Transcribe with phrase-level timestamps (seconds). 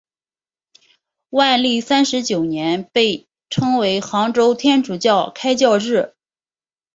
[1.29, 6.15] 万历三十九年被称为杭州天主教开教日。